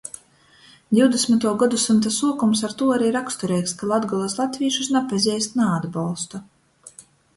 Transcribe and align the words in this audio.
Divdasmytuo 0.99 1.51
godu 1.63 1.79
symta 1.83 2.11
suokums 2.15 2.63
ar 2.69 2.73
tū 2.79 2.87
ari 2.95 3.11
rakstureigs, 3.17 3.75
ka 3.83 3.91
Latgolys 3.93 4.37
latvīšus 4.41 4.93
napazeist, 4.97 5.55
naatbolsta. 5.61 6.43